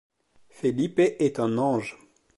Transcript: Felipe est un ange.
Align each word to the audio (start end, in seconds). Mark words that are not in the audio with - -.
Felipe 0.49 0.97
est 1.19 1.39
un 1.39 1.59
ange. 1.59 1.95